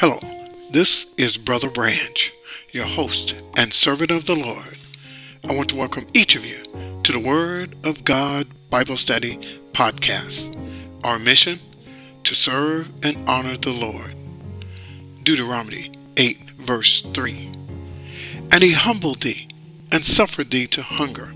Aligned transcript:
Hello, 0.00 0.18
this 0.70 1.04
is 1.18 1.36
Brother 1.36 1.68
Branch, 1.68 2.32
your 2.70 2.86
host 2.86 3.34
and 3.58 3.70
servant 3.70 4.10
of 4.10 4.24
the 4.24 4.34
Lord. 4.34 4.78
I 5.46 5.54
want 5.54 5.68
to 5.68 5.76
welcome 5.76 6.06
each 6.14 6.36
of 6.36 6.46
you 6.46 6.64
to 7.02 7.12
the 7.12 7.20
Word 7.20 7.76
of 7.84 8.02
God 8.02 8.46
Bible 8.70 8.96
Study 8.96 9.36
podcast. 9.72 10.56
Our 11.04 11.18
mission 11.18 11.60
to 12.24 12.34
serve 12.34 12.90
and 13.02 13.28
honor 13.28 13.58
the 13.58 13.74
Lord. 13.74 14.14
Deuteronomy 15.22 15.92
8, 16.16 16.50
verse 16.52 17.02
3. 17.12 17.52
And 18.52 18.62
he 18.62 18.72
humbled 18.72 19.20
thee, 19.20 19.48
and 19.92 20.02
suffered 20.02 20.50
thee 20.50 20.66
to 20.68 20.82
hunger, 20.82 21.34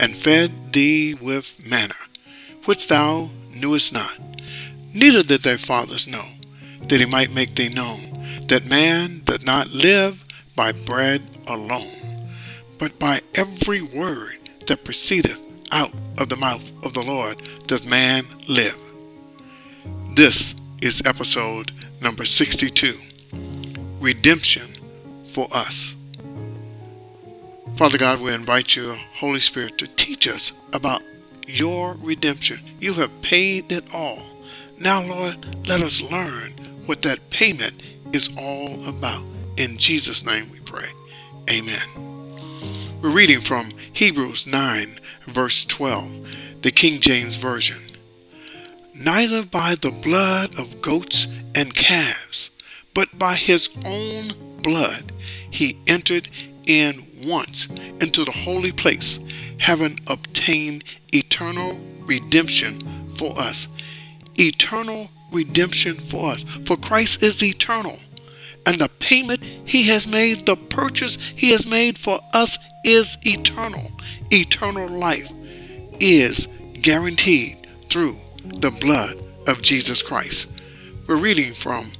and 0.00 0.16
fed 0.16 0.72
thee 0.72 1.12
with 1.12 1.62
manna, 1.68 2.00
which 2.64 2.88
thou 2.88 3.28
knewest 3.54 3.92
not, 3.92 4.18
neither 4.94 5.22
did 5.22 5.42
thy 5.42 5.58
fathers 5.58 6.06
know 6.06 6.24
that 6.88 7.00
he 7.00 7.06
might 7.06 7.34
make 7.34 7.54
thee 7.54 7.72
known 7.74 8.46
that 8.48 8.66
man 8.66 9.20
doth 9.24 9.44
not 9.44 9.68
live 9.68 10.24
by 10.56 10.72
bread 10.72 11.22
alone, 11.46 12.26
but 12.78 12.98
by 12.98 13.20
every 13.34 13.82
word 13.82 14.38
that 14.66 14.84
proceedeth 14.84 15.38
out 15.70 15.92
of 16.18 16.28
the 16.28 16.36
mouth 16.36 16.64
of 16.84 16.94
the 16.94 17.02
Lord 17.02 17.42
doth 17.66 17.86
man 17.86 18.26
live. 18.48 18.78
This 20.14 20.54
is 20.82 21.02
episode 21.04 21.72
number 22.00 22.24
62 22.24 22.94
Redemption 24.00 24.68
for 25.26 25.46
Us. 25.52 25.94
Father 27.76 27.98
God, 27.98 28.20
we 28.20 28.32
invite 28.32 28.74
you, 28.74 28.96
Holy 29.14 29.40
Spirit, 29.40 29.78
to 29.78 29.86
teach 29.86 30.26
us 30.26 30.52
about 30.72 31.02
your 31.46 31.94
redemption. 32.00 32.60
You 32.80 32.94
have 32.94 33.22
paid 33.22 33.70
it 33.70 33.84
all. 33.94 34.20
Now, 34.78 35.02
Lord, 35.02 35.66
let 35.66 35.82
us 35.82 36.00
learn 36.00 36.54
what 36.88 37.02
that 37.02 37.28
payment 37.28 37.82
is 38.14 38.30
all 38.38 38.82
about. 38.88 39.22
In 39.58 39.76
Jesus' 39.76 40.24
name 40.24 40.44
we 40.50 40.60
pray. 40.60 40.88
Amen. 41.50 41.86
We're 43.02 43.10
reading 43.10 43.42
from 43.42 43.72
Hebrews 43.92 44.46
9, 44.46 44.98
verse 45.26 45.66
12, 45.66 46.26
the 46.62 46.70
King 46.70 47.00
James 47.00 47.36
Version. 47.36 47.82
Neither 48.94 49.44
by 49.44 49.74
the 49.74 49.90
blood 49.90 50.58
of 50.58 50.80
goats 50.80 51.26
and 51.54 51.74
calves, 51.74 52.50
but 52.94 53.18
by 53.18 53.34
his 53.34 53.68
own 53.84 54.62
blood 54.62 55.12
he 55.50 55.78
entered 55.86 56.28
in 56.66 57.06
once 57.26 57.68
into 58.00 58.24
the 58.24 58.32
holy 58.32 58.72
place, 58.72 59.18
having 59.58 60.00
obtained 60.06 60.84
eternal 61.12 61.80
redemption 62.06 62.82
for 63.16 63.38
us. 63.38 63.68
Eternal 64.38 65.10
redemption 65.32 65.96
for 65.96 66.32
us. 66.32 66.42
For 66.66 66.76
Christ 66.76 67.22
is 67.22 67.42
eternal. 67.42 67.98
And 68.66 68.78
the 68.78 68.88
payment 68.98 69.42
he 69.42 69.84
has 69.84 70.06
made, 70.06 70.46
the 70.46 70.56
purchase 70.56 71.16
he 71.36 71.50
has 71.52 71.66
made 71.66 71.98
for 71.98 72.20
us 72.34 72.58
is 72.84 73.16
eternal. 73.22 73.90
Eternal 74.30 74.88
life 74.88 75.32
is 76.00 76.48
guaranteed 76.82 77.66
through 77.88 78.16
the 78.44 78.70
blood 78.70 79.16
of 79.46 79.62
Jesus 79.62 80.02
Christ. 80.02 80.48
We're 81.06 81.16
reading 81.16 81.54
from 81.54 81.92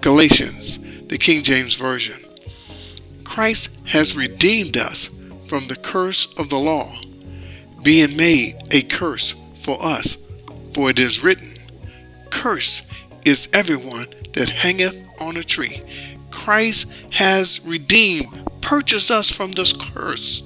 Galatians, 0.00 0.78
the 1.06 1.18
King 1.18 1.42
James 1.42 1.74
Version. 1.74 2.20
Christ 3.24 3.70
has 3.84 4.16
redeemed 4.16 4.76
us 4.76 5.08
from 5.48 5.68
the 5.68 5.76
curse 5.76 6.26
of 6.34 6.50
the 6.50 6.58
law, 6.58 6.92
being 7.82 8.16
made 8.16 8.56
a 8.72 8.82
curse 8.82 9.34
for 9.62 9.80
us. 9.80 10.16
For 10.74 10.90
it 10.90 10.98
is 10.98 11.22
written, 11.22 11.55
Curse 12.36 12.82
is 13.24 13.48
everyone 13.54 14.08
that 14.34 14.50
hangeth 14.50 14.94
on 15.20 15.38
a 15.38 15.42
tree. 15.42 15.80
Christ 16.30 16.86
has 17.10 17.64
redeemed, 17.64 18.44
purchased 18.60 19.10
us 19.10 19.30
from 19.30 19.52
this 19.52 19.72
curse. 19.72 20.42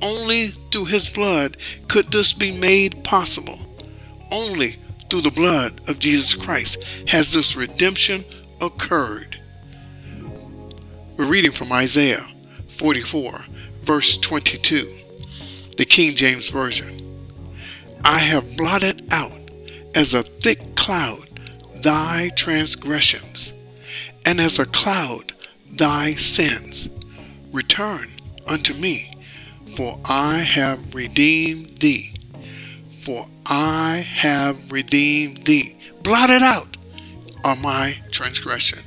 Only 0.00 0.54
through 0.70 0.86
his 0.86 1.08
blood 1.08 1.56
could 1.88 2.12
this 2.12 2.32
be 2.32 2.56
made 2.56 3.02
possible. 3.02 3.58
Only 4.30 4.78
through 5.10 5.22
the 5.22 5.30
blood 5.32 5.80
of 5.88 5.98
Jesus 5.98 6.34
Christ 6.34 6.84
has 7.08 7.32
this 7.32 7.56
redemption 7.56 8.24
occurred. 8.60 9.36
We're 11.18 11.26
reading 11.26 11.52
from 11.52 11.72
Isaiah 11.72 12.26
44, 12.68 13.44
verse 13.82 14.16
22, 14.18 14.88
the 15.76 15.84
King 15.84 16.14
James 16.14 16.48
Version. 16.48 17.28
I 18.04 18.20
have 18.20 18.56
blotted 18.56 19.12
out 19.12 19.43
as 19.94 20.14
a 20.14 20.22
thick 20.22 20.74
cloud 20.74 21.28
thy 21.82 22.30
transgressions, 22.36 23.52
and 24.24 24.40
as 24.40 24.58
a 24.58 24.66
cloud 24.66 25.32
thy 25.70 26.14
sins. 26.14 26.88
Return 27.52 28.10
unto 28.46 28.74
me, 28.74 29.16
for 29.76 30.00
I 30.04 30.38
have 30.38 30.94
redeemed 30.94 31.78
thee. 31.78 32.14
For 33.02 33.26
I 33.46 34.06
have 34.14 34.72
redeemed 34.72 35.44
thee. 35.44 35.76
Blotted 36.02 36.42
out 36.42 36.76
are 37.44 37.56
my 37.56 37.98
transgression. 38.10 38.80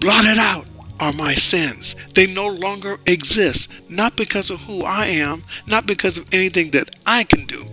Blotted 0.00 0.38
out 0.38 0.66
are 1.00 1.12
my 1.12 1.34
sins. 1.34 1.96
They 2.14 2.32
no 2.32 2.46
longer 2.46 2.98
exist, 3.06 3.68
not 3.88 4.16
because 4.16 4.50
of 4.50 4.60
who 4.60 4.84
I 4.84 5.06
am, 5.06 5.42
not 5.66 5.86
because 5.86 6.18
of 6.18 6.32
anything 6.32 6.70
that 6.70 6.94
I 7.04 7.24
can 7.24 7.44
do, 7.46 7.64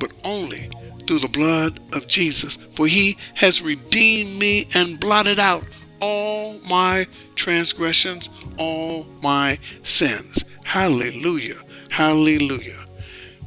but 0.00 0.12
only 0.24 0.68
through 1.06 1.20
the 1.20 1.28
blood 1.28 1.80
of 1.92 2.06
Jesus. 2.06 2.56
For 2.74 2.86
he 2.86 3.16
has 3.34 3.62
redeemed 3.62 4.38
me 4.38 4.68
and 4.74 5.00
blotted 5.00 5.38
out 5.38 5.64
all 6.00 6.58
my 6.68 7.06
transgressions, 7.34 8.28
all 8.58 9.06
my 9.22 9.58
sins. 9.82 10.44
Hallelujah. 10.64 11.60
Hallelujah. 11.90 12.84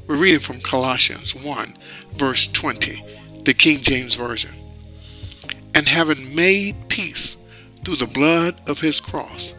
We're 0.07 0.17
reading 0.17 0.39
from 0.39 0.61
Colossians 0.61 1.35
1, 1.35 1.77
verse 2.13 2.47
20, 2.47 3.03
the 3.43 3.53
King 3.53 3.79
James 3.79 4.15
Version. 4.15 4.51
And 5.75 5.87
having 5.87 6.33
made 6.33 6.89
peace 6.89 7.37
through 7.83 7.97
the 7.97 8.07
blood 8.07 8.59
of 8.67 8.79
his 8.79 8.99
cross, 9.01 9.53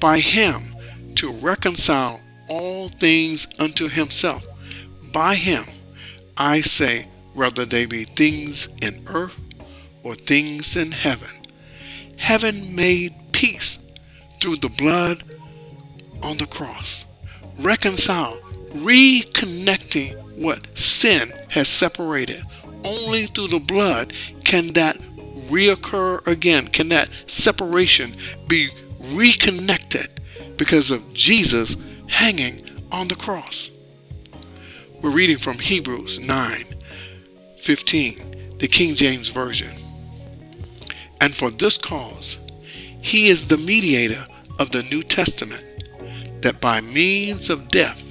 by 0.00 0.18
him 0.18 0.74
to 1.14 1.32
reconcile 1.32 2.20
all 2.48 2.88
things 2.88 3.46
unto 3.58 3.88
himself. 3.88 4.46
By 5.12 5.36
him, 5.36 5.64
I 6.36 6.60
say, 6.60 7.08
whether 7.34 7.64
they 7.64 7.86
be 7.86 8.04
things 8.04 8.68
in 8.82 9.02
earth 9.08 9.38
or 10.02 10.14
things 10.14 10.76
in 10.76 10.92
heaven, 10.92 11.30
Heaven 12.16 12.74
made 12.74 13.14
peace 13.32 13.78
through 14.40 14.56
the 14.56 14.68
blood 14.68 15.24
on 16.22 16.36
the 16.38 16.46
cross, 16.46 17.04
reconcile, 17.58 18.38
reconnecting 18.70 20.16
what 20.40 20.66
sin 20.76 21.32
has 21.50 21.68
separated. 21.68 22.42
Only 22.84 23.26
through 23.26 23.48
the 23.48 23.58
blood 23.58 24.12
can 24.44 24.68
that 24.74 24.98
reoccur 25.48 26.26
again, 26.26 26.68
can 26.68 26.88
that 26.90 27.08
separation 27.26 28.16
be 28.48 28.68
reconnected 29.12 30.20
because 30.56 30.90
of 30.90 31.12
Jesus 31.12 31.76
hanging 32.06 32.62
on 32.90 33.08
the 33.08 33.16
cross. 33.16 33.70
We're 35.02 35.10
reading 35.10 35.38
from 35.38 35.58
Hebrews 35.58 36.20
9 36.20 36.73
15, 37.64 38.56
the 38.58 38.68
King 38.68 38.94
James 38.94 39.30
Version. 39.30 39.70
And 41.22 41.34
for 41.34 41.50
this 41.50 41.78
cause, 41.78 42.36
he 43.00 43.28
is 43.28 43.48
the 43.48 43.56
mediator 43.56 44.22
of 44.58 44.70
the 44.70 44.82
New 44.82 45.02
Testament, 45.02 45.64
that 46.42 46.60
by 46.60 46.82
means 46.82 47.48
of 47.48 47.68
death, 47.68 48.02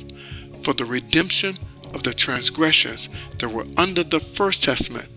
for 0.64 0.74
the 0.74 0.86
redemption 0.86 1.60
of 1.94 2.02
the 2.02 2.16
transgressions 2.16 3.10
that 3.38 3.50
were 3.50 3.68
under 3.78 4.04
the 4.04 4.20
First 4.20 4.64
Testament, 4.64 5.08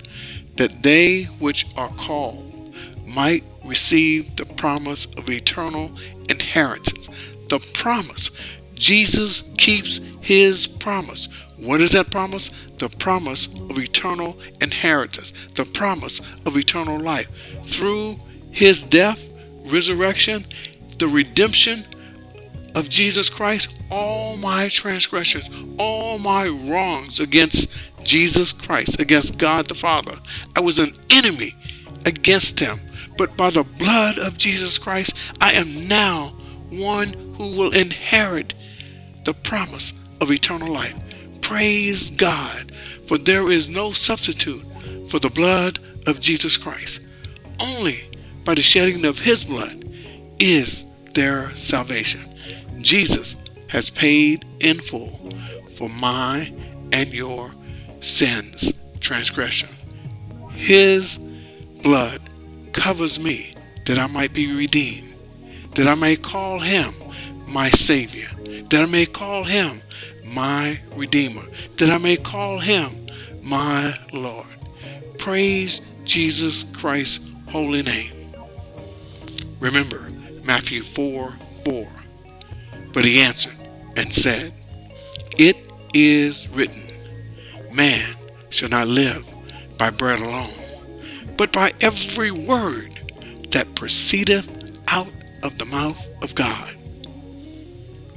that 0.56 0.82
they 0.82 1.22
which 1.41 1.66
are 1.78 1.94
called 1.97 2.74
might 3.06 3.42
receive 3.64 4.36
the 4.36 4.44
promise 4.44 5.06
of 5.16 5.30
eternal 5.30 5.91
inheritance. 6.28 7.09
The 7.48 7.60
promise. 7.72 8.30
Jesus 8.76 9.42
keeps 9.56 10.00
his 10.20 10.66
promise. 10.66 11.28
What 11.58 11.80
is 11.80 11.92
that 11.92 12.10
promise? 12.10 12.50
The 12.78 12.88
promise 12.88 13.46
of 13.46 13.78
eternal 13.78 14.38
inheritance, 14.60 15.32
the 15.54 15.64
promise 15.64 16.20
of 16.44 16.56
eternal 16.56 17.00
life. 17.00 17.26
Through 17.64 18.18
his 18.50 18.84
death, 18.84 19.20
resurrection, 19.64 20.46
the 20.98 21.08
redemption 21.08 21.84
of 22.74 22.90
Jesus 22.90 23.30
Christ, 23.30 23.80
all 23.90 24.36
my 24.36 24.68
transgressions, 24.68 25.48
all 25.78 26.18
my 26.18 26.48
wrongs 26.48 27.20
against 27.20 27.70
Jesus 28.04 28.52
Christ, 28.52 29.00
against 29.00 29.38
God 29.38 29.66
the 29.66 29.74
Father, 29.74 30.18
I 30.54 30.60
was 30.60 30.78
an 30.78 30.92
enemy 31.08 31.54
against 32.04 32.60
him. 32.60 32.80
But 33.16 33.36
by 33.36 33.48
the 33.48 33.64
blood 33.64 34.18
of 34.18 34.36
Jesus 34.36 34.76
Christ, 34.76 35.14
I 35.40 35.52
am 35.52 35.88
now 35.88 36.36
one 36.71 37.13
who 37.36 37.57
will 37.57 37.72
inherit 37.72 38.54
the 39.24 39.34
promise 39.34 39.92
of 40.21 40.30
eternal 40.30 40.72
life. 40.72 40.95
Praise 41.42 42.10
God, 42.10 42.72
for 43.07 43.18
there 43.18 43.51
is 43.51 43.68
no 43.68 43.92
substitute 43.92 44.65
for 45.09 45.18
the 45.18 45.30
blood 45.30 45.78
of 46.07 46.21
Jesus 46.21 46.57
Christ. 46.57 47.01
Only 47.60 48.10
by 48.45 48.54
the 48.54 48.63
shedding 48.63 49.04
of 49.04 49.18
his 49.18 49.45
blood 49.45 49.84
is 50.39 50.84
there 51.15 51.54
salvation. 51.57 52.21
Jesus 52.80 53.36
has 53.69 53.91
paid 53.91 54.45
in 54.60 54.78
full 54.78 55.33
for 55.77 55.89
my 55.89 56.53
and 56.92 57.12
your 57.12 57.51
sins, 58.01 58.72
transgression. 59.01 59.69
His 60.53 61.19
blood 61.83 62.21
covers 62.72 63.19
me 63.19 63.54
that 63.86 63.98
I 63.98 64.07
might 64.07 64.33
be 64.33 64.57
redeemed, 64.57 65.05
that 65.76 65.86
I 65.86 65.94
may 65.94 66.16
call 66.16 66.58
him 66.58 66.94
my 67.46 67.68
Savior, 67.70 68.28
that 68.70 68.82
I 68.82 68.86
may 68.86 69.04
call 69.04 69.44
him 69.44 69.82
my 70.24 70.80
Redeemer, 70.94 71.44
that 71.76 71.90
I 71.90 71.98
may 71.98 72.16
call 72.16 72.58
him 72.58 73.06
my 73.42 73.94
Lord. 74.12 74.46
Praise 75.18 75.82
Jesus 76.04 76.64
Christ's 76.72 77.28
holy 77.48 77.82
name. 77.82 78.32
Remember 79.60 80.08
Matthew 80.44 80.82
4 80.82 81.36
4. 81.66 81.88
But 82.94 83.04
he 83.04 83.20
answered 83.20 83.56
and 83.96 84.12
said, 84.12 84.54
It 85.38 85.56
is 85.92 86.48
written, 86.48 86.82
Man 87.70 88.16
shall 88.48 88.70
not 88.70 88.88
live 88.88 89.26
by 89.76 89.90
bread 89.90 90.20
alone, 90.20 90.54
but 91.36 91.52
by 91.52 91.74
every 91.82 92.30
word 92.30 92.98
that 93.50 93.74
proceedeth 93.74 94.48
out 94.88 95.12
of 95.47 95.59
the 95.59 95.65
mouth 95.66 96.09
of 96.22 96.34
God. 96.34 96.85